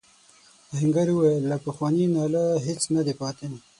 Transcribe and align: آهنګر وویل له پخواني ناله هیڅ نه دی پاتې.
آهنګر 0.73 1.07
وویل 1.11 1.43
له 1.51 1.57
پخواني 1.65 2.05
ناله 2.15 2.43
هیڅ 2.67 2.81
نه 2.95 3.01
دی 3.05 3.13
پاتې. 3.21 3.47